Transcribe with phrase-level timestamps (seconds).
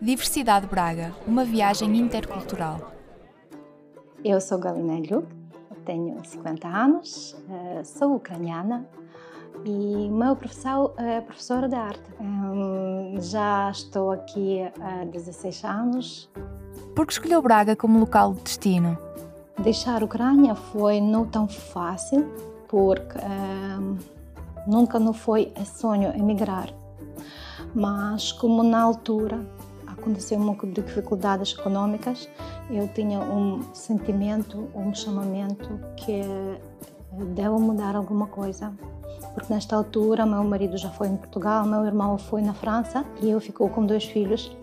[0.00, 2.92] Diversidade Braga, uma viagem intercultural.
[4.22, 5.26] Eu sou Galina Lyuk,
[5.86, 8.86] tenho 50 anos, eh, sou ucraniana
[9.64, 12.02] e meu professor é professora de arte.
[12.20, 16.30] Hum, já estou aqui há 16 anos.
[16.94, 18.98] Por que escolheu Braga como local de destino?
[19.62, 22.30] Deixar a Ucrânia foi não tão fácil,
[22.68, 23.18] porque
[23.80, 23.96] hum,
[24.66, 26.68] nunca não foi sonho emigrar.
[27.74, 29.40] Mas como na altura
[30.06, 32.28] aconteceu pouco de dificuldades econômicas,
[32.70, 36.60] eu tinha um sentimento, um chamamento que eh,
[37.34, 38.72] devo mudar alguma coisa.
[39.34, 43.30] Porque nesta altura meu marido já foi em Portugal, meu irmão foi na França e
[43.30, 44.56] eu ficou com dois filhos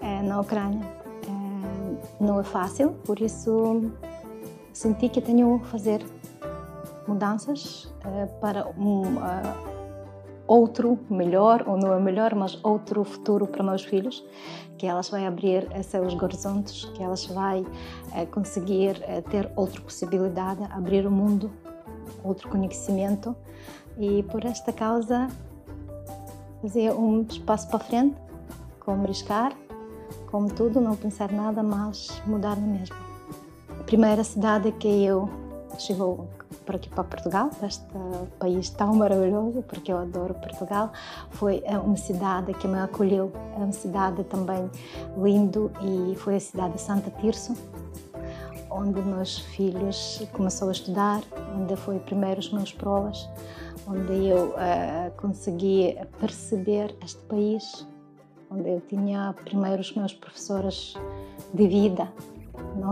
[0.00, 0.86] é, na Ucrânia.
[1.26, 3.90] É, não é fácil, por isso
[4.72, 6.04] senti que tenho que fazer
[7.08, 9.18] mudanças é, para um
[10.46, 14.24] outro melhor, ou não é melhor, mas outro futuro para meus filhos,
[14.76, 17.64] que elas vai abrir seus horizontes, que elas vai
[18.12, 21.50] é, conseguir é, ter outra possibilidade, abrir o mundo,
[22.22, 23.34] outro conhecimento
[23.98, 25.28] e por esta causa
[26.60, 28.16] fazer um espaço para frente,
[28.80, 29.54] como riscar,
[30.30, 32.96] como tudo, não pensar nada, mas mudar no mesmo.
[33.78, 35.28] A primeira cidade que eu
[35.78, 36.28] chegou
[36.64, 37.84] por aqui para Portugal, para este
[38.38, 40.92] país tão maravilhoso, porque eu adoro Portugal.
[41.30, 44.70] Foi é uma cidade que me acolheu, é uma cidade também
[45.16, 47.54] lindo e foi a cidade de Santa Tirso,
[48.70, 51.22] onde meus filhos começaram a estudar,
[51.56, 53.28] onde foi primeiro os meus provas,
[53.86, 57.86] onde eu uh, consegui perceber este país,
[58.50, 60.94] onde eu tinha primeiro os meus professores
[61.52, 62.08] de vida,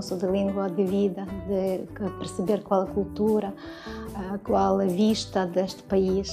[0.01, 1.87] só de língua, de vida, de
[2.19, 3.55] perceber qual a cultura,
[4.45, 6.31] qual a vista deste país.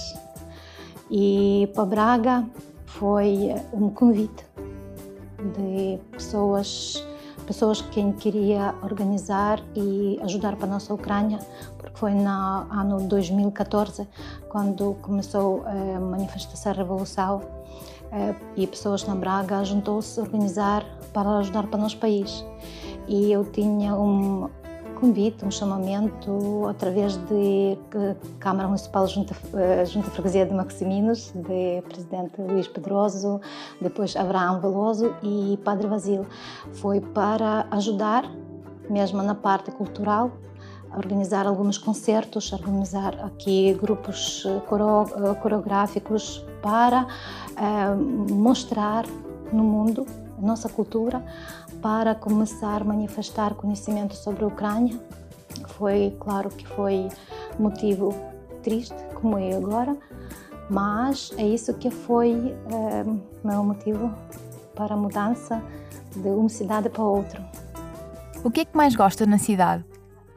[1.10, 2.46] E para Braga
[2.86, 4.46] foi um convite
[5.58, 7.04] de pessoas
[7.50, 11.40] pessoas que queria organizar e ajudar para a nossa Ucrânia,
[11.80, 14.08] porque foi no ano 2014
[14.50, 17.42] quando começou a manifestação a revolução
[18.12, 22.46] eh, e pessoas na Braga juntou-se a organizar para ajudar para o nosso país.
[23.10, 24.48] E eu tinha um,
[25.00, 27.76] convite, um chamamento através de
[28.40, 33.42] Câmara Municipal Junta, eh, Junta Freguesia de Maximinos, de Presidente Luís Pedroso,
[33.82, 36.28] depois Abraão Veloso e Padre Vasile.
[36.74, 38.30] Foi para ajudar,
[38.90, 40.32] mesmo na parte cultural,
[40.96, 47.08] organizar alguns concertos, organizar aqui grupos eh, eh, coreográficos para
[48.30, 49.06] mostrar
[49.52, 50.06] no mundo
[50.42, 51.24] nossa cultura,
[51.82, 55.00] para começar a manifestar conhecimento sobre a Ucrânia.
[55.70, 57.08] Foi, claro que foi
[57.58, 58.14] motivo
[58.62, 59.98] triste, como é agora,
[60.70, 63.04] mas é isso que foi é,
[63.44, 64.14] meu motivo
[64.76, 65.62] para a mudança
[66.16, 67.46] de uma cidade para outra.
[68.44, 69.84] O que é que mais gosta na cidade?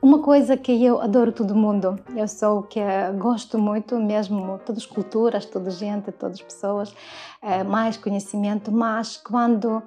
[0.02, 2.80] Uma coisa que eu adoro todo mundo, eu sou que
[3.18, 6.92] gosto muito mesmo, todas as culturas, toda gente, todas as pessoas,
[7.40, 9.80] é, mais conhecimento, mas quando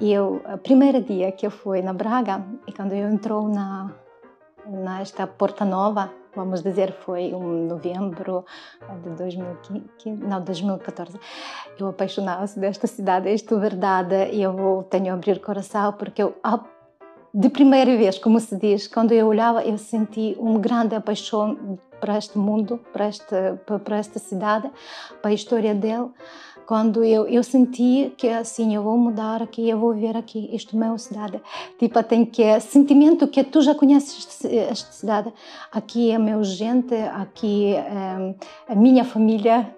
[0.00, 3.92] eu, o primeiro dia que eu fui na Braga, e quando eu entrou na
[4.66, 8.44] nesta Porta Nova, vamos dizer, foi um novembro
[9.02, 11.18] de 2015, não, 2014.
[11.78, 16.34] Eu apaixonava-se desta cidade, isto é verdade, eu tenho a abrir coração porque eu
[17.34, 22.18] de primeira vez, como se diz, quando eu olhava, eu senti uma grande paixão para
[22.18, 24.70] este mundo, para esta, para esta cidade,
[25.22, 26.10] para a história dele.
[26.66, 30.76] Quando eu, eu senti que assim, eu vou mudar aqui, eu vou viver aqui, isto
[30.76, 31.40] é uma cidade.
[31.78, 35.32] Tipo, tem que sentimento que tu já conheces esta cidade.
[35.70, 38.34] Aqui é meu gente, aqui é
[38.68, 39.74] a minha família,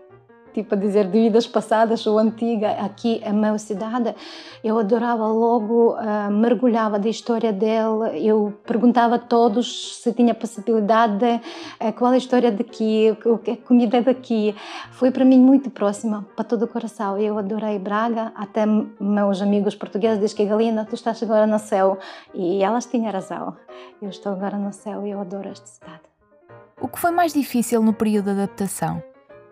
[0.54, 4.14] tipo a dizer de vidas passadas ou antiga, aqui é a minha cidade.
[4.62, 11.24] Eu adorava logo, uh, mergulhava da história dele, eu perguntava a todos se tinha possibilidade,
[11.24, 14.54] uh, qual é a história daqui, o que é comida daqui.
[14.92, 17.18] Foi para mim muito próxima, para todo o coração.
[17.18, 21.98] Eu adorei Braga, até meus amigos portugueses dizem que Galina, tu estás agora no céu.
[22.32, 23.56] E elas tinham razão.
[24.00, 26.02] Eu estou agora no céu e eu adoro esta cidade.
[26.80, 29.02] O que foi mais difícil no período de adaptação?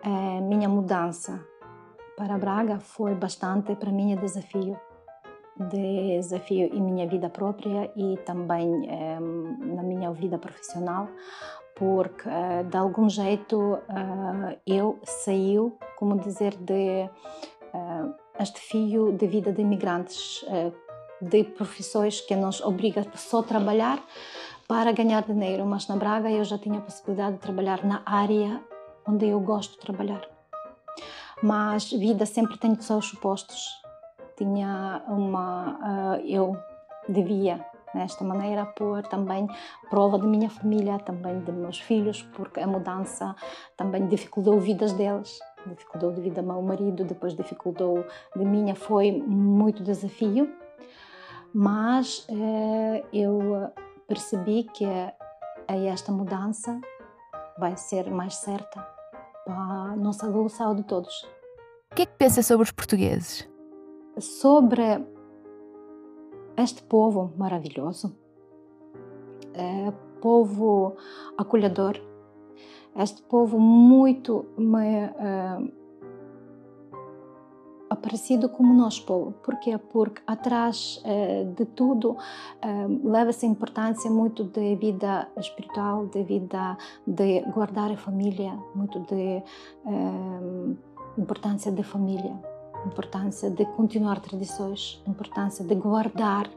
[0.03, 1.43] É, minha mudança
[2.17, 4.77] para Braga foi bastante para mim desafio.
[5.55, 11.07] Desafio em minha vida própria e também é, na minha vida profissional
[11.75, 17.09] porque é, de algum jeito é, eu saiu como dizer de
[18.39, 20.45] este fio de vida de imigrantes
[21.19, 24.03] de profissões que nos obriga só a trabalhar
[24.67, 28.61] para ganhar dinheiro, mas na Braga eu já tinha a possibilidade de trabalhar na área
[29.07, 30.21] onde eu gosto de trabalhar.
[31.41, 33.67] Mas vida sempre tem seus supostos.
[34.37, 36.57] tinha uma, eu
[37.07, 39.47] devia desta maneira pôr também
[39.89, 43.35] prova da minha família, também de meus filhos, porque a mudança
[43.77, 48.03] também dificultou vidas deles, dificultou de vida meu marido, depois dificultou
[48.35, 50.51] de minha, foi muito desafio,
[51.53, 53.71] mas eh, eu
[54.07, 54.85] percebi que
[55.67, 56.81] esta mudança
[57.57, 58.92] vai ser mais certa
[59.47, 61.23] a nossa evolução de todos.
[61.91, 63.47] O que é que pensa sobre os portugueses?
[64.19, 64.83] Sobre
[66.57, 68.15] este povo maravilhoso,
[69.53, 69.91] é,
[70.21, 70.95] povo
[71.37, 71.99] acolhedor,
[72.95, 74.45] este povo muito
[74.79, 75.82] é,
[78.03, 79.33] parecido como nós povo.
[79.43, 79.77] Porquê?
[79.77, 82.17] Porque atrás é, de tudo
[82.61, 86.77] é, leva-se importância muito de vida espiritual, de vida
[87.07, 89.43] de guardar a família, muito de é,
[91.17, 92.37] importância da família
[92.85, 96.49] importância de continuar tradições, importância de guardar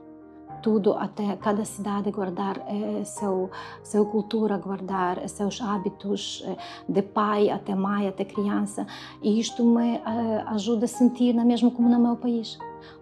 [0.62, 3.50] tudo até cada cidade guardar eh, seu
[3.82, 6.56] sua cultura, guardar seus hábitos eh,
[6.88, 8.86] de pai até mãe até criança.
[9.22, 12.58] E isto me eh, ajuda a sentir na mesmo como no meu país,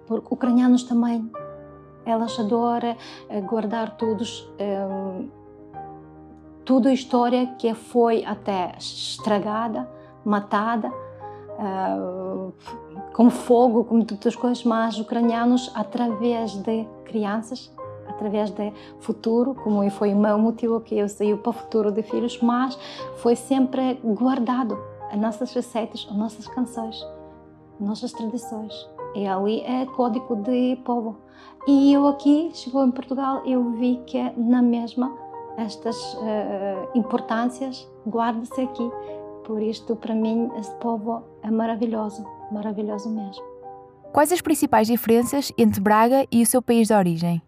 [0.07, 1.31] porque ucranianos também
[2.05, 2.97] elas adoram
[3.29, 5.25] eh, guardar todos eh,
[6.65, 9.89] tudo a história que foi até estragada,
[10.25, 10.91] matada
[13.13, 17.73] com fogo, com muitas coisas, mas ucranianos, através de crianças,
[18.09, 22.03] através de futuro, como foi o meu motivo que eu saí para o futuro de
[22.03, 22.79] filhos, mas
[23.17, 24.79] foi sempre guardado
[25.11, 26.97] as nossas receitas, as nossas canções,
[27.81, 28.73] as nossas tradições.
[29.15, 31.17] E ali é código de povo.
[31.67, 35.17] E eu aqui, chegou em Portugal, eu vi que na mesma
[35.57, 38.91] estas uh, importâncias guarda-se aqui.
[39.45, 43.45] Por isto, para mim, esse povo é maravilhoso, maravilhoso mesmo.
[44.13, 47.43] Quais as principais diferenças entre Braga e o seu país de origem?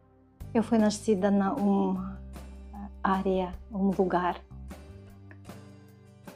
[0.52, 2.20] Eu fui nascida numa
[3.02, 4.36] área, um lugar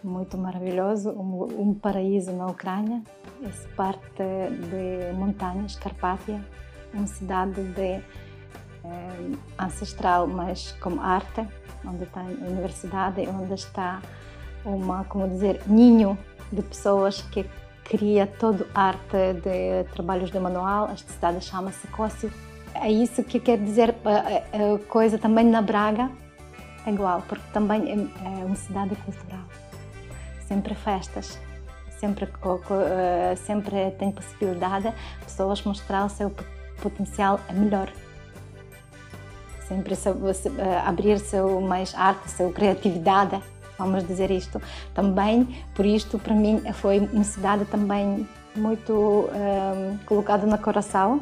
[0.02, 3.02] muito maravilhoso, um, um paraíso na Ucrânia.
[3.42, 6.44] Essa parte de montanhas, Carpátia,
[6.94, 8.02] uma cidade de eh,
[9.58, 11.46] ancestral, mas com arte,
[11.84, 14.00] onde tem a universidade, onde está
[14.64, 16.18] uma, como dizer, ninho
[16.52, 17.44] de pessoas que
[17.84, 20.90] cria todo arte de trabalhos de manual.
[20.92, 22.32] Esta cidade chama-se Cócio.
[22.74, 26.10] É isso que quer dizer a coisa também na Braga
[26.86, 29.44] é igual, porque também é, é uma cidade cultural.
[30.46, 31.38] Sempre festas,
[31.98, 36.32] sempre, eh, sempre tem possibilidade de pessoas mostrar o seu
[36.82, 37.92] potencial melhor.
[39.68, 43.40] Sempre eh, abrir seu mais arte, sua criatividade
[43.80, 44.60] vamos dizer isto.
[44.94, 51.20] Também, por isto, para mim, foi uma cidade também muito um, ehm, colocada no coração,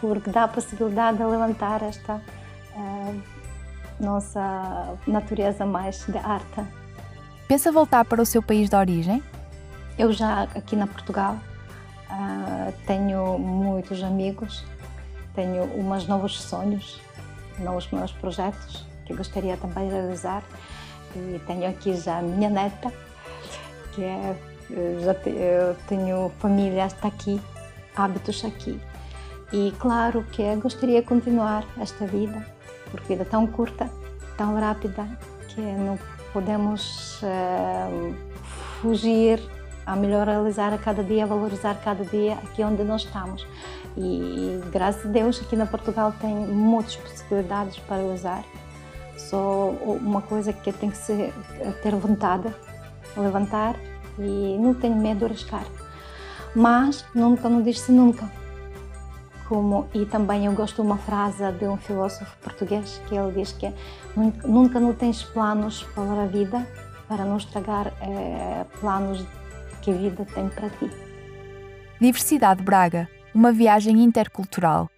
[0.00, 2.20] porque dá a possibilidade de levantar esta
[2.74, 3.22] uh,
[3.98, 6.62] nossa natureza mais de arte.
[7.48, 9.22] Pensa voltar para o seu país de origem?
[9.96, 11.38] Eu já aqui na Portugal
[12.10, 14.64] uh, tenho muitos amigos,
[15.34, 17.00] tenho uns novos sonhos,
[17.58, 20.42] novos meus projetos que gostaria também de realizar
[21.18, 22.92] e tenho aqui já a minha neta,
[23.92, 24.36] que é,
[25.02, 27.40] já te, eu tenho família está aqui,
[27.96, 28.80] hábitos aqui.
[29.52, 32.44] E claro que eu gostaria de continuar esta vida,
[32.90, 33.90] porque vida tão curta,
[34.36, 35.06] tão rápida,
[35.48, 35.98] que não
[36.32, 38.14] podemos uh,
[38.80, 39.40] fugir
[39.86, 43.46] a melhor realizar a cada dia, valorizar cada dia aqui onde nós estamos.
[43.96, 48.42] E graças a Deus aqui na Portugal tem muitas possibilidades para usar
[49.16, 51.32] só uma coisa que tem que ser,
[51.82, 52.52] ter vontade,
[53.16, 53.76] levantar
[54.18, 55.64] e não tenho medo de arriscar.
[56.54, 58.30] Mas nunca não diz-se nunca.
[59.48, 63.52] Como, e também eu gosto de uma frase de um filósofo português que ele diz
[63.52, 63.70] que
[64.16, 66.66] nunca, nunca não tens planos para a vida
[67.06, 69.22] para não estragar é, planos
[69.82, 70.90] que a vida tem para ti.
[72.00, 74.88] Diversidade Braga, uma viagem intercultural